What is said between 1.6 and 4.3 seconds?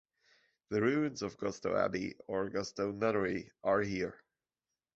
Abbey, or Godstow Nunnery, are here.